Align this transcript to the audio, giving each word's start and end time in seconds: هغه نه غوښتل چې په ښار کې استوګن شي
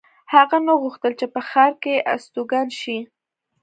هغه 0.33 0.57
نه 0.65 0.73
غوښتل 0.81 1.13
چې 1.19 1.25
په 1.33 1.39
ښار 1.49 1.71
کې 1.83 2.03
استوګن 2.13 2.67
شي 2.81 2.97